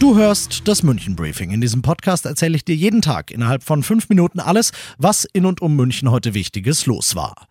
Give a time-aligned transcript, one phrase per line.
[0.00, 1.50] Du hörst das München Briefing.
[1.50, 5.46] In diesem Podcast erzähle ich dir jeden Tag innerhalb von fünf Minuten alles, was in
[5.46, 7.46] und um München heute Wichtiges los war.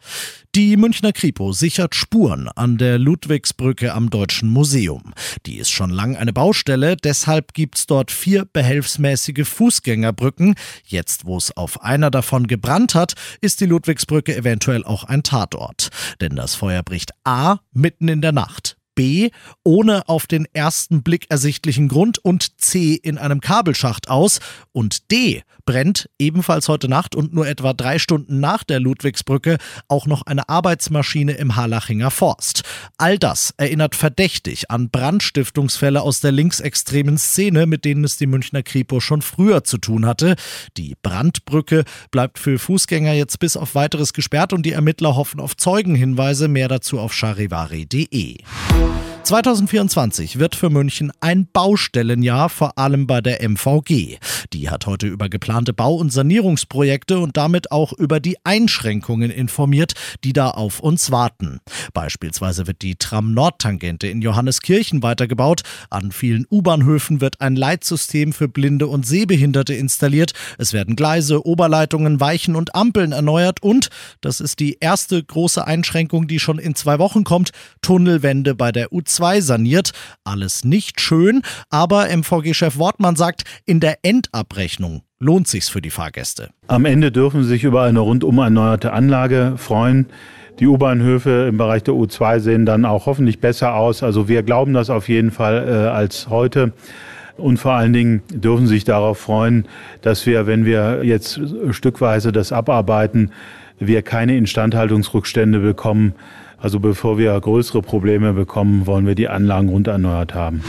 [0.54, 5.14] Die Münchner Kripo sichert Spuren an der Ludwigsbrücke am Deutschen Museum.
[5.46, 10.56] Die ist schon lang eine Baustelle, deshalb gibt's dort vier behelfsmäßige Fußgängerbrücken.
[10.86, 15.90] Jetzt, wo es auf einer davon gebrannt hat, ist die Ludwigsbrücke eventuell auch ein Tatort.
[16.22, 18.78] Denn das Feuer bricht A mitten in der Nacht.
[18.96, 19.30] B
[19.64, 24.40] ohne auf den ersten Blick ersichtlichen Grund und C in einem Kabelschacht aus
[24.72, 30.08] und D brennt ebenfalls heute Nacht und nur etwa drei Stunden nach der Ludwigsbrücke auch
[30.08, 32.64] noch eine Arbeitsmaschine im Harlachinger Forst.
[32.98, 38.64] All das erinnert verdächtig an Brandstiftungsfälle aus der linksextremen Szene, mit denen es die Münchner
[38.64, 40.36] Kripo schon früher zu tun hatte.
[40.78, 45.56] Die Brandbrücke bleibt für Fußgänger jetzt bis auf weiteres gesperrt und die Ermittler hoffen auf
[45.56, 46.48] Zeugenhinweise.
[46.48, 48.38] Mehr dazu auf charivari.de.
[49.24, 54.18] 2024 wird für München ein Baustellenjahr, vor allem bei der MVG.
[54.52, 59.94] Die hat heute über geplante Bau- und Sanierungsprojekte und damit auch über die Einschränkungen informiert,
[60.26, 61.62] die da auf uns warten.
[61.94, 65.62] Beispielsweise wird die Tram-Nord-Tangente in Johanneskirchen weitergebaut.
[65.90, 70.34] An vielen U-Bahnhöfen wird ein Leitsystem für Blinde und Sehbehinderte installiert.
[70.58, 76.28] Es werden Gleise, Oberleitungen, Weichen und Ampeln erneuert und, das ist die erste große Einschränkung,
[76.28, 79.92] die schon in zwei Wochen kommt, Tunnelwände bei der U2 2 saniert.
[80.24, 86.50] Alles nicht schön, aber MVG-Chef Wortmann sagt, in der Endabrechnung lohnt sich's für die Fahrgäste.
[86.68, 90.08] Am Ende dürfen sie sich über eine rundum erneuerte Anlage freuen.
[90.60, 94.04] Die U-Bahnhöfe im Bereich der U2 sehen dann auch hoffentlich besser aus.
[94.04, 96.74] Also wir glauben das auf jeden Fall äh, als heute.
[97.38, 99.68] Und vor allen Dingen dürfen Sie sich darauf freuen,
[100.02, 101.40] dass wir, wenn wir jetzt
[101.72, 103.32] stückweise das abarbeiten,
[103.80, 106.14] wir keine Instandhaltungsrückstände bekommen.
[106.64, 110.64] Also bevor wir größere Probleme bekommen, wollen wir die Anlagen rund erneuert haben.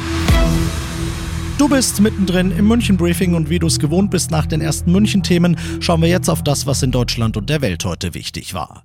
[1.57, 4.91] Du bist mittendrin im München Briefing und wie du es gewohnt bist nach den ersten
[4.91, 8.55] München Themen, schauen wir jetzt auf das, was in Deutschland und der Welt heute wichtig
[8.55, 8.83] war.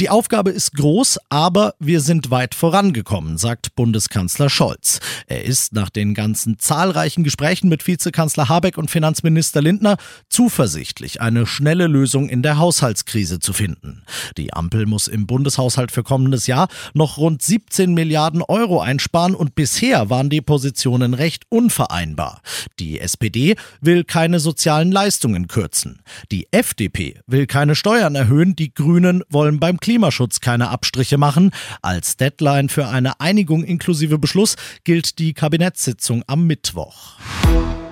[0.00, 4.98] Die Aufgabe ist groß, aber wir sind weit vorangekommen, sagt Bundeskanzler Scholz.
[5.28, 9.96] Er ist nach den ganzen zahlreichen Gesprächen mit Vizekanzler Habeck und Finanzminister Lindner
[10.28, 14.02] zuversichtlich, eine schnelle Lösung in der Haushaltskrise zu finden.
[14.36, 19.54] Die Ampel muss im Bundeshaushalt für kommendes Jahr noch rund 17 Milliarden Euro einsparen und
[19.54, 22.42] bisher waren die Positionen recht unvereinbar.
[22.80, 26.02] Die SPD will keine sozialen Leistungen kürzen.
[26.32, 31.50] Die FDP will keine Steuern erhöhen, die Grünen wollen beim Klimaschutz keine Abstriche machen.
[31.82, 37.18] Als Deadline für eine Einigung inklusive Beschluss gilt die Kabinettssitzung am Mittwoch.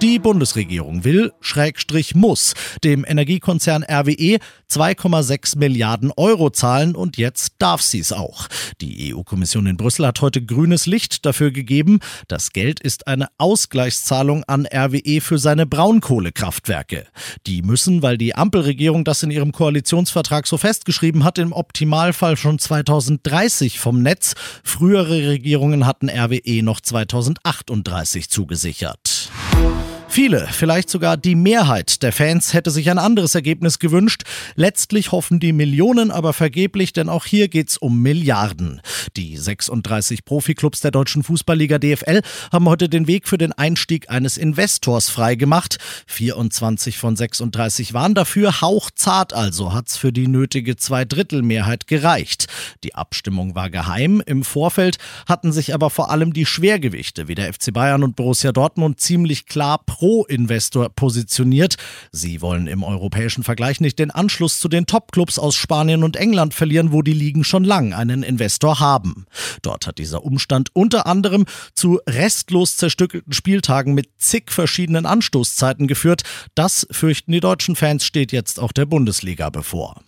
[0.02, 7.82] Die Bundesregierung will, Schrägstrich muss, dem Energiekonzern RWE 2,6 Milliarden Euro zahlen und jetzt darf
[7.82, 8.48] sie es auch.
[8.80, 12.00] Die EU-Kommission in Brüssel hat heute grünes Licht dafür gegeben.
[12.26, 17.06] Das Geld ist eine Ausgleichszahlung an RWE für seine Braunkohlekraftwerke.
[17.46, 22.58] Die müssen, weil die Ampelregierung das in ihrem Koalitionsvertrag so festgeschrieben hat, im Optimalfall schon
[22.58, 24.34] 2030 vom Netz.
[24.64, 29.30] Frühere Regierungen hatten RWE noch 2038 zugesichert.
[30.12, 34.24] Viele, vielleicht sogar die Mehrheit der Fans hätte sich ein anderes Ergebnis gewünscht.
[34.56, 38.82] Letztlich hoffen die Millionen aber vergeblich, denn auch hier geht's um Milliarden.
[39.16, 42.20] Die 36 Profiklubs der deutschen Fußballliga DFL
[42.52, 45.78] haben heute den Weg für den Einstieg eines Investors freigemacht.
[46.08, 52.48] 24 von 36 waren dafür, hauchzart also hat's für die nötige Zweidrittelmehrheit gereicht.
[52.84, 54.22] Die Abstimmung war geheim.
[54.26, 58.52] Im Vorfeld hatten sich aber vor allem die Schwergewichte wie der FC Bayern und Borussia
[58.52, 61.77] Dortmund ziemlich klar Pro-Investor positioniert.
[62.10, 66.54] Sie wollen im europäischen Vergleich nicht den Anschluss zu den Top-Clubs aus Spanien und England
[66.54, 69.27] verlieren, wo die Ligen schon lang einen Investor haben.
[69.63, 71.45] Dort hat dieser Umstand unter anderem
[71.75, 76.22] zu restlos zerstückelten Spieltagen mit zig verschiedenen Anstoßzeiten geführt.
[76.57, 80.03] Das, fürchten die deutschen Fans, steht jetzt auch der Bundesliga bevor.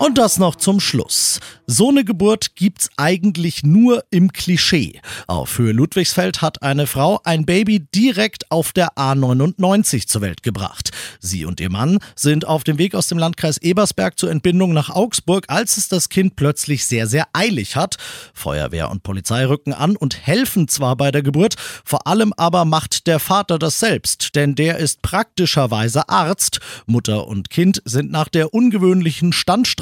[0.00, 1.40] Und das noch zum Schluss.
[1.66, 4.98] So eine Geburt gibt's eigentlich nur im Klischee.
[5.26, 10.90] Auf Höhe Ludwigsfeld hat eine Frau ein Baby direkt auf der A99 zur Welt gebracht.
[11.20, 14.88] Sie und ihr Mann sind auf dem Weg aus dem Landkreis Ebersberg zur Entbindung nach
[14.88, 17.98] Augsburg, als es das Kind plötzlich sehr, sehr eilig hat.
[18.32, 23.06] Feuerwehr und Polizei rücken an und helfen zwar bei der Geburt, vor allem aber macht
[23.06, 26.60] der Vater das selbst, denn der ist praktischerweise Arzt.
[26.86, 29.34] Mutter und Kind sind nach der ungewöhnlichen